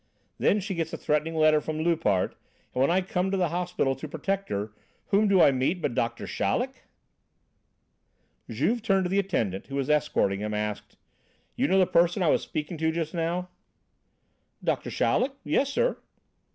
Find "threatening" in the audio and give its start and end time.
0.97-1.35